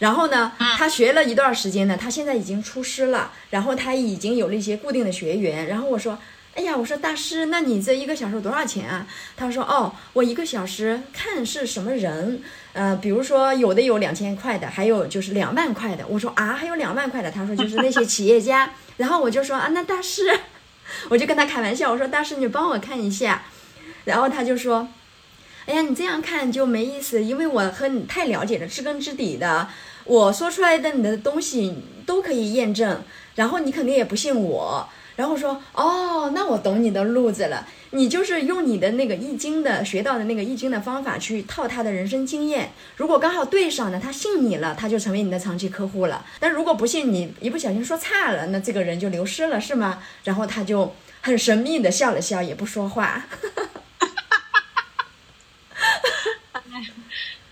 [0.00, 5.66] 然后呢，他学了一段时间呢，他现在已经出师了，然后他已经有了一些固定的学员。
[5.66, 6.18] 然后我说，
[6.58, 9.06] 哎呀，我说大师，那你这一个小时多少钱啊？
[9.36, 12.42] 他说，哦，我一个小时看是什么人，
[12.72, 16.04] 呃，比如说有的有两千块的，还有就是两万块的。
[16.08, 17.30] 我说啊，还有两万块的？
[17.30, 18.72] 他说就是那些企业家。
[18.98, 20.36] 然后我就说啊，那大师，
[21.08, 23.44] 我就跟他开玩笑，我说大师，你帮我看一下。
[24.04, 24.88] 然后他就说，
[25.66, 29.68] 哎呀，你这样看就没意思，因为我和你太了解了，知根知底的。
[30.06, 33.04] 我说出来的你的东西都可以验证，
[33.36, 34.88] 然后你肯定也不信我，
[35.18, 46.24] 然后说哦，那我懂你的路子了，你就是用你的那个易经的学到的那个易经的方法去套他的人生经验，如果刚好对上了，他信你了，他就成为你的长期客户了。
[46.38, 50.00] 但如果不信你，一不小心说差了，那这个人就流失了，是吗？
[50.22, 53.26] 然后他就很神秘的笑了笑，也不说话。
[53.28, 53.38] 哈，
[53.98, 54.62] 哈，哈，
[56.52, 56.80] 哈，哈，哈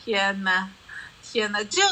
[0.05, 0.70] 天哪，
[1.20, 1.83] 天哪，就。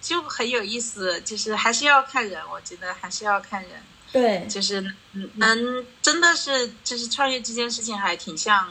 [0.00, 3.70] 就很有意思，就是还是要看人，我觉得还是要看人。
[4.12, 4.94] 对，就是
[5.36, 8.68] 能真的是，就是创业这件事情还挺像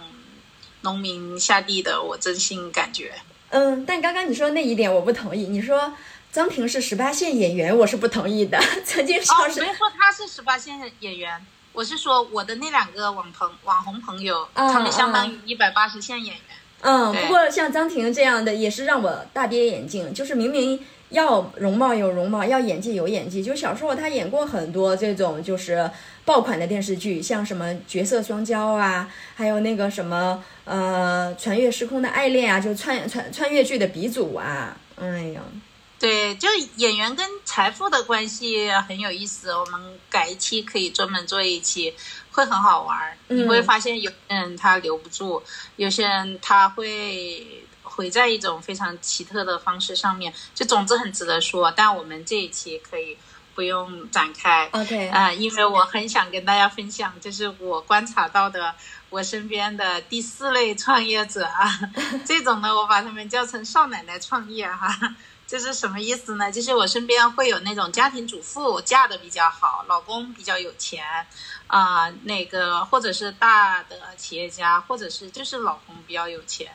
[0.81, 3.13] 农民下地的，我真心感觉。
[3.49, 5.47] 嗯，但刚刚你说那一点我不同意。
[5.47, 5.93] 你说
[6.31, 8.59] 张婷是十八线演员，我是不同意的。
[8.85, 16.43] 曾经哦，没说他是十八线演员，我是说我的那两个网朋网红朋友，他们相当于一百八十线演员。
[16.81, 20.79] 嗯，不过像张婷这样的也是让我大跌眼镜，就是明明。
[21.09, 23.43] 要容貌有容貌，要演技有演技。
[23.43, 25.89] 就小时候他演过很多这种就是
[26.23, 34.77] 爆款的电视剧，像什么《绝色双骄》啊，还有那个什么呃《穿越时空的爱恋》啊，就穿穿穿越剧的鼻祖啊。
[35.01, 35.41] 哎呀，
[35.99, 39.53] 对，就演员跟财富的关系很有意思。
[39.53, 41.93] 我们改一期可以专门做一期，
[42.31, 43.17] 会很好玩。
[43.27, 45.43] 你会发现有些人他留不住，
[45.75, 47.65] 有些人他会。
[47.81, 51.69] 毁在一种非常奇特的方式上面，就总之很值得说。
[51.71, 53.17] 但我们这一期可以
[53.55, 58.73] 不用展开，OK 啊，因为我很想跟大家分享，就是我观察到的
[59.09, 61.77] 我身边的第四类创业者啊，
[62.23, 64.95] 这种呢，我把他们叫成少奶奶创业哈，
[65.49, 66.51] 这是什么意思呢？
[66.51, 71.03] 就是我身边会有那种家庭主妇嫁的比较好，老公比较有钱
[71.65, 76.71] 啊，那个或者是大的企业家，或者是就是老公比较有钱。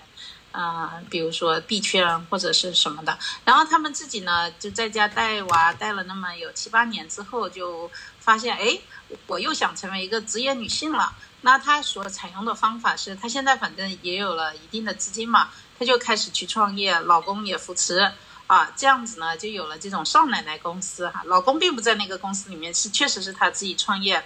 [0.50, 8.78] 啊，比如说币圈或者是什么的，然后他们自己呢就在家带娃带了那么有七八年之后，就发现哎，
[9.26, 11.12] 我又想成为一个职业女性了。
[11.40, 18.12] 那她所采用的方法是，她现在反正也有了一定的资金嘛，她就开始去创业，老公也扶持
[18.46, 21.22] 啊，这样子呢就有了这种少奶奶公司哈。
[21.24, 24.22] 老公并不在那个公司里面，是确实是他自己创业。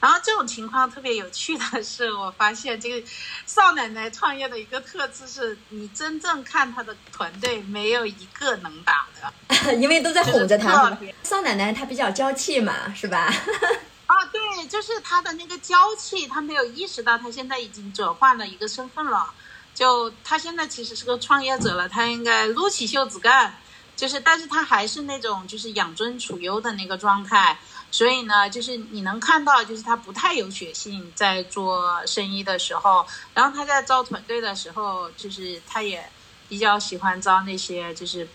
[0.00, 3.08] 然后这种情况特别有趣的是，我发现这个
[3.46, 10.94] 少奶奶创业的一个特质是，你真正看她的团队，没有一个能打的， 因为都在哄着她。
[11.22, 13.32] 少奶奶她比较娇气嘛，是吧？
[14.04, 19.32] 啊，对，就是她的那个娇气，她没有意识到她现在已经转换了一个身份了。
[19.74, 23.54] 就他现在其实是个创业者了，他应该撸起袖子干。
[23.96, 27.56] 就是，但是他还是那种就是养尊处优的那个状态。
[27.92, 36.10] 所以呢，就是你能看到，就是他不太有血性，在做生意的时候，然后他在招团队的时候，就是他也
[36.48, 38.28] 比较喜欢招那些，就是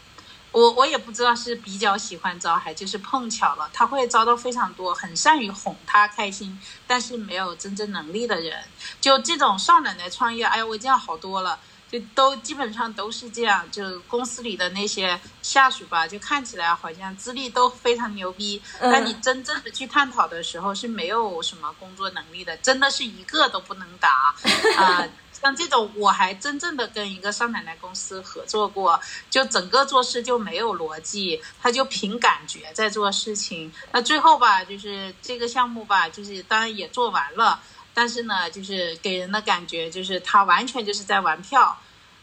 [0.52, 8.64] 我我也不知道是比较喜欢招，还就是碰巧了，他会招到非常多很善于哄他开心，但是没有真正能力的人。
[9.00, 11.60] 就这种少奶奶创业，哎呀，我见好多了。
[11.92, 24.36] 就都基本上都是这样，就公司里的那些下属吧，就看起来好像资历都非常牛逼，但你真正的去探讨的时候是没有什么工作能力的，真的是一个都不能打
[24.78, 25.04] 啊！
[25.42, 29.00] 像这种，我还真正的跟一个少奶奶公司合作过，
[29.30, 33.72] 就整个做事就没有逻辑，他就凭感觉在做事情。
[33.92, 37.60] 那最后吧，就是这个项目吧，就是当然也做完了。
[37.94, 41.78] 但是呢，就是给人的感觉就是他完全就是在玩票，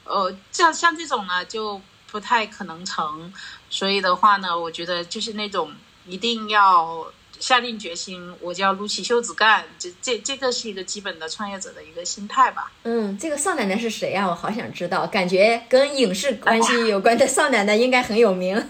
[0.04, 3.32] 呃，像像这种呢就不太可能成。
[3.68, 5.74] 所以的话呢，我觉得就是那种
[6.06, 7.06] 一定要
[7.40, 9.64] 下定决心，我就要撸起袖子干。
[9.78, 12.70] 这这这个是一个基本的创业者的一个心态吧。
[12.84, 14.26] 嗯，这个少奶奶是谁呀？
[14.26, 18.68] 我好想知道，感觉跟影视关系有关的少奶奶应该很有名。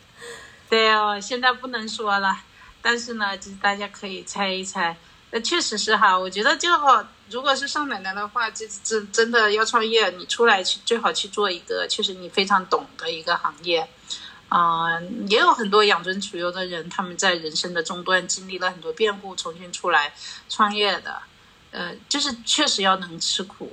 [0.68, 2.36] 对哦，现在不能说了，
[2.82, 4.96] 但是呢，就是大家可以猜一猜。
[5.30, 7.04] 那确实是哈，我觉得就好。
[7.30, 13.88] 如果是少奶奶的话，就真真的要创业，你出来去最好去做一个确实你非常懂的一个行业。
[14.56, 20.14] 啊，也有很多养尊处优的人，他们在人生的终端经历了很多变故，重新出来
[20.48, 21.20] 创业的。
[21.72, 23.68] 呃，就是确实要能吃苦，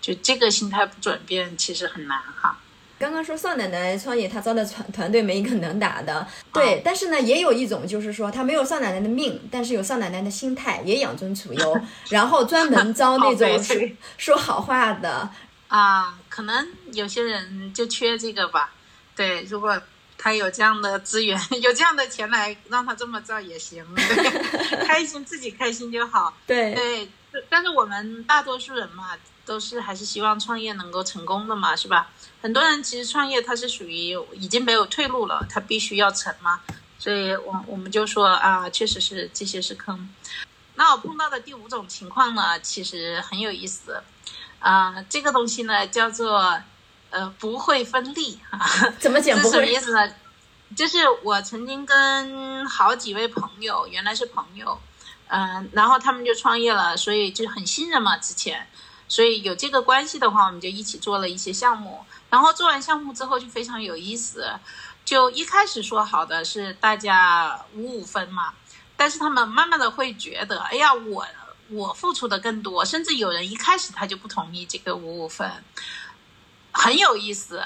[0.00, 2.58] 就这个心态不转变，其实很难哈。
[2.98, 6.26] 刚刚说少奶奶创业，她招的团团队没一个能打的。
[6.50, 13.76] 对，但是呢，也有一种就是说，她没有少奶奶的命，但是有少奶奶的心态，也养尊处优， 然后专门招那种 说
[14.16, 15.28] 说好话的。
[15.68, 18.72] 啊，可能有些人就缺这个吧。
[19.14, 19.78] 对，如果
[20.22, 23.84] 他有这样的资源， 有这样的钱来让他这么造也行，
[24.86, 26.32] 开心自己开心就好。
[26.46, 27.10] 对对，
[27.48, 32.12] 但是我们大多数人嘛，都是还是希望创业能够成功的嘛，是吧？
[32.40, 36.60] 很多人其实创业他是属于已经没有退路了，他必须要成嘛。
[37.00, 40.08] 所以我我们就说啊，确实是这些是坑。
[40.76, 44.00] 那我碰到的第五种情况呢，其实很有意思。
[44.60, 46.62] 啊，这个东西呢叫做
[47.12, 48.58] 呃不会分利啊，
[48.98, 49.38] 怎么讲？
[49.40, 50.12] 是什么意思呢？
[50.74, 54.80] 就是我曾经跟好几位朋友，原来是朋友，
[55.28, 58.66] 嗯，然后他们就创业了，所以就很信任嘛，之前，
[59.06, 62.04] 所以有这个关系的话，我们就一起做了一些项目。
[62.30, 64.50] 然后做完项目之后就非常有意思，
[65.04, 68.54] 就一开始说好的是大家五五分嘛，
[68.96, 71.26] 但是他们慢慢的会觉得，哎呀我。
[71.68, 75.50] 我付出的更多，甚至有人一开始他就不同意这个五五分，
[76.72, 77.62] 很有意思。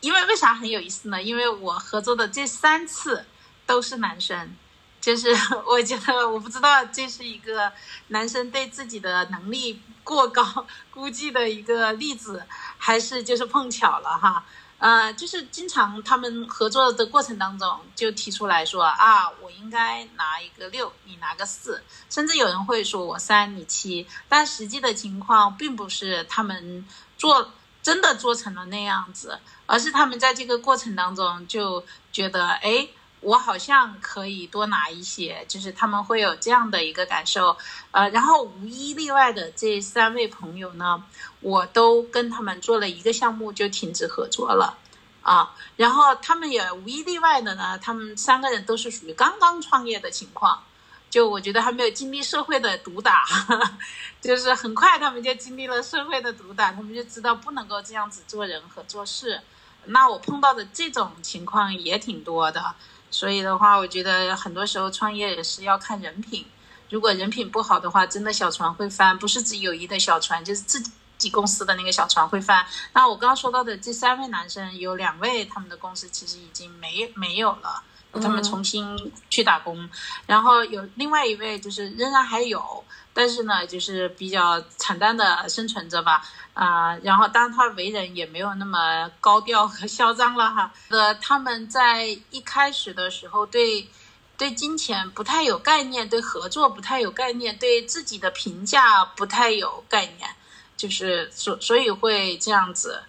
[0.00, 1.20] 因为为啥很有意思呢？
[1.20, 3.26] 因为我合作的这三次
[3.66, 4.54] 都是男生，
[5.00, 7.72] 就是 我觉得我不知道这是一个
[8.06, 12.46] 男生对自己的能力过高估计的一个例子，
[12.78, 14.44] 还是就是碰巧了哈。
[14.78, 27.52] 呃，就是经常他们合作的过程当中，就提出来说啊，我应该拿一个六，你拿个四，甚至有人会说我三你七，但实际的情况并不是他们做
[27.88, 31.82] 真的做成了那样子，而是他们在这个过程当中就
[32.12, 32.88] 觉得，哎。
[33.20, 37.56] 我好像可以多拿一些，就是他们会有这样的一个感受，
[37.90, 41.02] 呃，然后无一例外的这三位朋友呢，
[41.40, 44.78] 我都跟他们做了一个项目就停止合作了，
[45.22, 50.62] 啊，然后他们也无一例外的呢，他们三个人都是属于刚刚创业的情况，
[51.10, 53.24] 就我觉得还没有经历社会的毒打，
[54.20, 59.40] 就是很快他们就经历了社会的毒打，他们就知道不能够这样子做人和做事，
[59.86, 62.74] 那我碰到的这种情况也挺多的。
[63.10, 66.44] 所以的话，我觉得很多时候创业也是要看人品。
[66.90, 70.82] 如果人品不好的话，真的小船会翻，不是指友谊的小船，就是自
[71.16, 72.66] 己公司的那个小船会翻。
[72.92, 77.82] 那我刚刚说到的这三位男生，有两位他们的公司其实已经没没有了，
[78.14, 79.88] 他们重新去打工。
[80.26, 82.84] 然后有另外一位就是仍然还有。
[83.14, 90.72] 但是呢，就是比较惨淡的生存着吧，啊，然后当他为人也没有那么高调和嚣张了哈。
[90.86, 93.88] 呃，他们在一开始的时候对
[94.36, 100.30] 对金钱不太有概念，对合作不太有概念，对自己的评价不太有概念，
[100.76, 103.02] 就是所所以会这样子，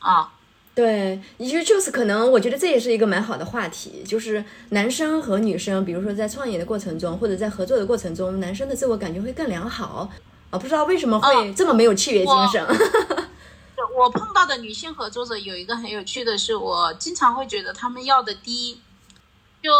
[0.00, 0.30] 啊。
[0.80, 10.08] 对，就就是可能，我觉得这也是一个蛮好的话题，就是男生和女生，比如说在创业的过程中，或者在合作的过程中，男生的自我感觉会更良好
[10.48, 12.66] 啊，不知道为什么会这么没有契约精神。
[13.94, 18.80] 我碰到的女性合作者有一个很有趣的是，我经常会觉得他们要的低，
[19.62, 19.70] 就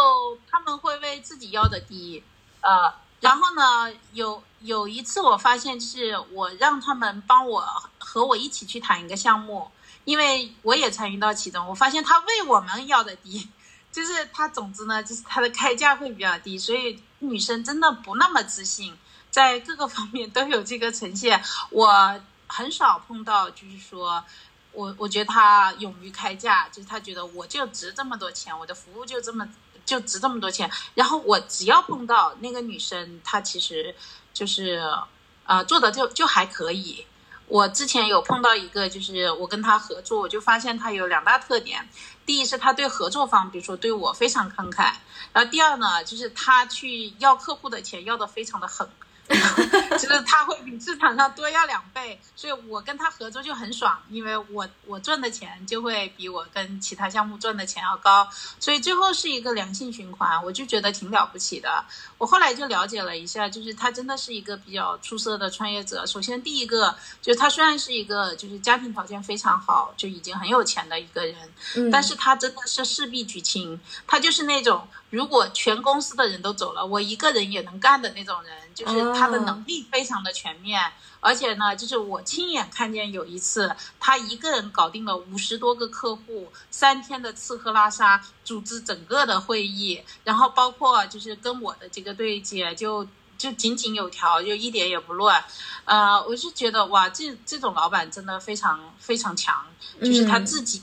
[0.51, 2.21] 他们会为自己要的低，
[2.61, 7.65] 呃，然后呢，有有一次我发现是我让他们帮我
[7.97, 9.69] 和我一起去谈一个项目。
[10.03, 13.47] 因为我也参与到其中，我发现他为我们要的低，
[13.91, 18.97] 就是他总之呢，就是他的开价会比较低，所以女生真的不那么自信，
[19.29, 21.43] 在各个方面都有这个呈现。
[21.69, 24.23] 我很少碰到，就是说
[24.71, 29.47] 我我觉得他勇于开价，就是他觉得我就值这么多钱，我的服务就这么
[29.85, 30.69] 就值这么多钱。
[30.95, 33.95] 然后我只要碰到那个女生，她其实
[34.33, 34.81] 就是
[35.45, 37.05] 呃做的就就还可以。
[37.51, 41.89] 我之前有碰到一个，就是我跟他合作，我就发现他有两大特点。
[42.25, 44.93] 第一是他对合作方，比如说对我非常慷慨，
[45.33, 48.87] 然后第二呢，就是他去要客户的钱要的非常的狠。
[49.97, 58.27] 就是他会比市场上多要两倍，所以我跟他合作就很爽，因为我我赚的钱就会比我跟其他项目赚的钱要高，
[58.59, 61.83] 所以最后是一个良性循环，我就觉得挺了不起的。
[62.17, 66.05] 我后来就了解了一下，就是他真的是一个比较出色的创业者。
[66.05, 71.35] 首先第一个，就是他虽然是一个就是家庭条件非常好，就已经很有钱的一个人，
[71.91, 74.87] 但是他真的是事必举亲，他就是那种。
[75.09, 93.07] 如果全公司的人都走了，我一个人也能干的那种人，就是他的能力非常的全面，而且呢，就是我亲眼看见有一次，他一个人搞定了五十多个客户，三天的吃喝拉撒，组织整个的会议，然后包括就是跟我的这个对接，就
[93.37, 95.43] 就井井有条，就一点也不乱，
[95.85, 99.65] 呃，我是觉得哇，这这种老板真的非常非常强，
[99.99, 100.81] 就是他自己。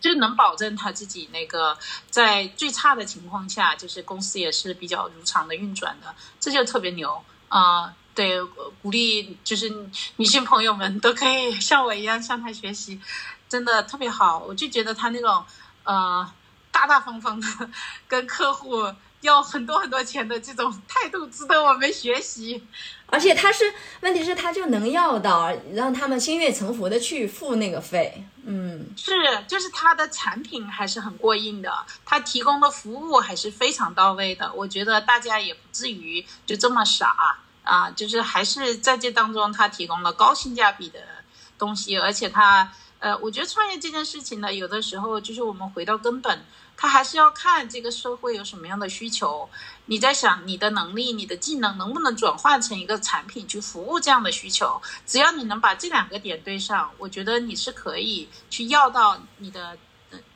[0.00, 1.76] 就能保证他自己那个
[2.10, 7.94] 在最差的情况下，就是公司也是比较如常的运转的，这就特别牛啊！
[8.14, 8.42] 对，
[8.82, 9.72] 鼓励就是
[10.16, 13.00] 女性朋友们都可以像我一样向他学习，
[13.48, 14.38] 真的特别好。
[14.38, 15.44] 我就觉得他那种
[15.84, 16.28] 呃
[16.72, 17.46] 大大方方的
[18.08, 22.66] 跟客户要很多很多钱的这种态度，值得我们学习。
[23.10, 28.22] 而且他是，问题是他就能要到，让他们心悦诚服的去付那个费。
[28.44, 29.12] 嗯，是，
[29.46, 31.72] 就是他的产品还是很过硬的，
[32.04, 34.52] 他提供的服务还是非常到位的。
[34.52, 37.16] 我觉得大家也不至于就这么傻
[37.62, 41.00] 啊，就是还是在这当中他提供了高性价比的
[41.58, 46.44] 东西，而且他，呃，我觉得创业这件事情呢，有的时候就是我们回到根本。
[46.80, 49.50] 他还是要看这个社会有什么样的需求，
[49.86, 54.80] 你在想你的能力、你的技能能不能转换成一个产品去服务这样的需求？
[55.04, 59.76] 只要你能把这两个点对上，我觉得你是可以去要到你的，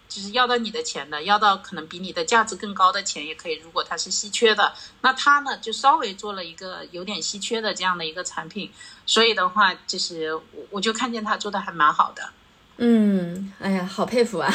[0.08, 3.54] 就是要到你的钱的，要到可能比你的价值更高的钱也可以。
[3.60, 8.72] 如果它是稀缺的，那他呢就稍微做了一个有点稀缺的这样的一个产品，
[9.06, 12.30] 所以的话就是我我就看见他做的还蛮好的。
[12.78, 14.52] 嗯，哎呀，好佩服啊！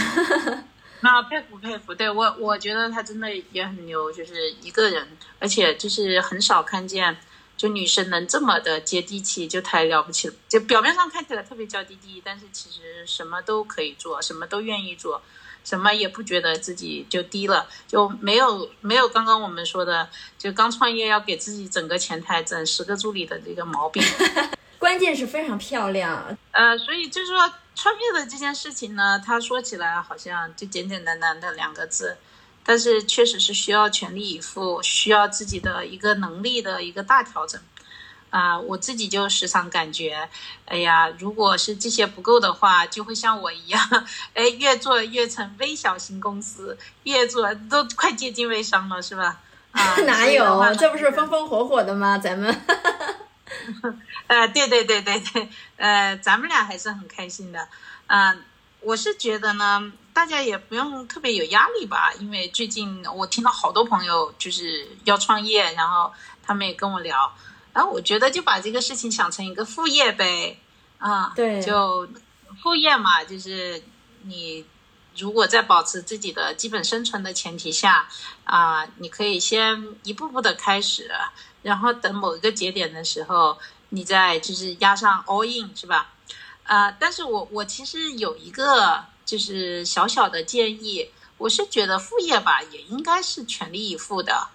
[1.02, 5.08] 那佩服佩服，对我我觉得他真的也很牛，就是一个人，
[5.40, 7.18] 而且就是很少看见，
[7.56, 10.34] 就女生能这么的接地气，就太了不起了。
[10.48, 15.22] 就表面上看起来特别娇滴滴，但是其实什么都可以做，什么都愿意做，
[15.64, 24.04] 什么也不觉得自己就低了，就没有没有刚刚我们说的，就刚创业要给自己整个前台整十个助理的这个毛病。
[24.80, 32.18] 关键是非常漂亮，呃，所以就是说创业的这件事情呢，它说起来好像就简简单单的两个字，
[32.64, 37.60] 但是确实是需要全力以赴，需要自己的一个能力的一个大调整。
[38.30, 40.28] 啊，我自己就时常感觉，
[40.66, 43.82] 哎呀，如果是这些不够的话，就会像我一样，
[44.36, 49.40] 哎，越做越成微小型公司，越做都快接近微商了，是吧？
[49.72, 50.76] 啊， 哪有？
[50.76, 52.18] 这不是风风火火的吗？
[52.18, 52.54] 咱们。
[54.28, 57.68] 呃，对对对对对，呃，咱们俩还是很开心的，
[58.08, 58.44] 嗯，
[58.82, 66.12] 我是觉得呢，大家也不用特别有压力吧，因为最近我听到好多朋友就是要创业，然后
[66.44, 67.34] 他们也跟我聊，
[67.74, 70.60] 然后我觉得就把这个事情想成一个副业呗，
[70.98, 72.08] 啊，对，就
[72.62, 73.82] 副业嘛，就是
[74.24, 74.66] 你
[75.16, 78.08] 如果在保持自己的基本生存的前提下，
[78.44, 81.10] 啊，你可以先一步步的开始。
[81.68, 83.58] 然后等某一个节点的时候，
[83.90, 86.14] 你再就是压上 all in 是吧？
[86.64, 94.48] 啊，但是我我其实有一个就是小小的建议，我是觉得副业吧也应该是全力以赴的。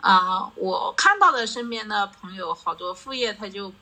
[0.00, 3.72] 啊，我看到的身边的朋友好多副业他就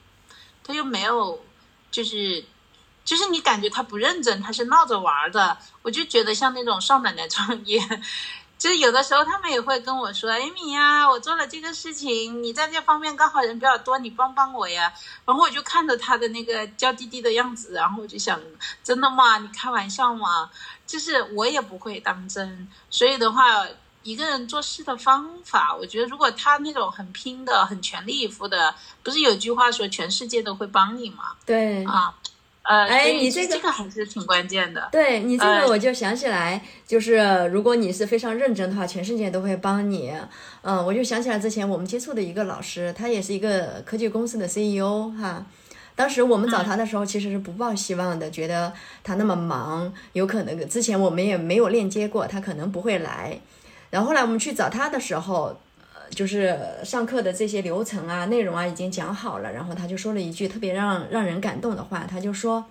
[0.65, 1.45] 他就没有，
[1.91, 2.43] 就是
[3.05, 5.59] 就是你感觉他不认真，他是闹着玩的。
[5.83, 7.79] 我就觉得像那种少奶奶创业。
[8.59, 14.93] 就是有的时候他们也会跟我说：“艾米呀，我做了这个事情，你在这方面刚好人比较多，你帮帮我呀。”
[15.25, 18.41] 然后我就看着他的那个娇滴滴的样子，然后我就想
[18.83, 19.39] ：“真的吗？
[19.39, 20.51] 你开玩笑吗？”
[20.87, 22.69] 就是我也不会当真。
[22.91, 23.65] 所以的话，
[24.03, 31.37] 一个人做事的方法，我觉得如果他那种很拼的、很全力以赴的，不是有句话说“全世界都会帮你”吗？
[31.47, 32.13] 对啊。
[32.69, 34.87] 呃，哎，你这个这个还是挺关键的。
[34.93, 37.17] 对你这个，我就想起来，就是
[37.51, 40.13] 如果你是非常认真的话，全世界都会帮你。
[40.61, 45.47] 嗯，我就想起来之前我们接触的一个老师，他也是一个科技公司的 CEO 哈。
[45.97, 53.41] 当时我们找他的时候，其实是不抱希望的，觉得他那么忙，有可能之前我们也没有链接过，他可能不会来。
[53.89, 55.57] 然后后来我们去找他的时候，呃，
[56.11, 62.65] 就是上课的这些流程啊、内容啊已经讲好了，然后他就说了一句特别让让人感动的话，他就说。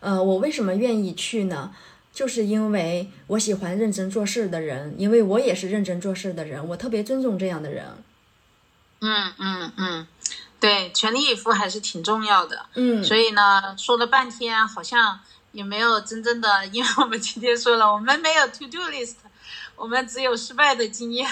[0.00, 1.74] 呃，我为什么愿意去呢？
[2.12, 7.86] 就是因为我喜欢认真做事的人，因为我也是认真做事的人，我特别尊重这样的人。
[9.00, 10.06] 嗯嗯嗯，
[10.60, 12.66] 对，全力以赴还是挺重要的。
[12.74, 15.18] 嗯，所以呢，说了半天，好像
[15.52, 19.14] 也没有真正的，因为我们今天说了，我们没有 to do list，
[19.74, 21.26] 我们只有失败的经验。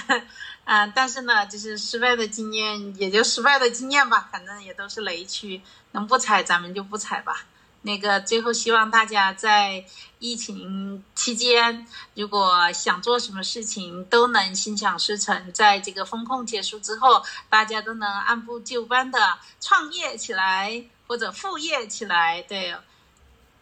[0.64, 5.60] 啊，但是呢，就是失败的经验也就失败的经验吧，反正也都是雷区，
[5.92, 7.44] 能不踩咱们就不踩吧。
[7.82, 9.84] 那个最后希望大家在
[10.18, 15.52] 疫情期间，如果想做什么事情，都能心想事成。
[15.52, 22.40] 在这个风控结束之后，大家都能按部就班的创业起来或者副业起来。
[22.40, 22.74] 对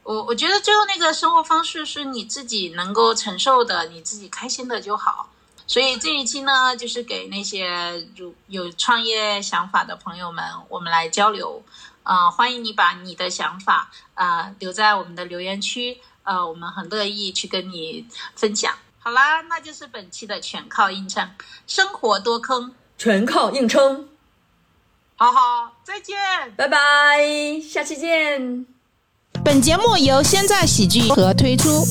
[0.05, 5.30] 我，我觉得最后那个生活方式是你自己能够承受的，你自己开心的就好。
[5.73, 11.62] 所以这一期呢，就是给那些如有创业想法的朋友们，我们来交流。
[12.03, 18.07] 啊，欢迎你把你的想法啊留在我们的留言区呃，我们很乐意去跟你
[18.37, 18.75] 分享。
[18.99, 21.31] 好啦，那就是本期的全靠硬撑，
[21.66, 24.11] 生活多坑，全靠硬撑。
[25.16, 26.18] 好好，再见，
[26.55, 26.79] 拜拜，
[27.66, 28.66] 下期见。
[29.43, 31.87] 本节目由现在喜剧和推出。